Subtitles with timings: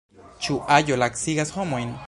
[0.45, 1.97] Ĉu aĝo lacigas homojn?